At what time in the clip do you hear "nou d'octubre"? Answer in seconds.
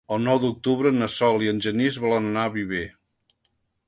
0.27-0.91